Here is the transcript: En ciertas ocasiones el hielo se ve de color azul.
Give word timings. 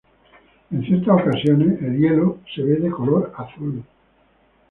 En 0.71 0.81
ciertas 0.83 1.09
ocasiones 1.21 1.79
el 1.79 1.95
hielo 1.99 2.39
se 2.55 2.63
ve 2.63 2.77
de 2.77 2.89
color 2.89 3.31
azul. 3.37 3.83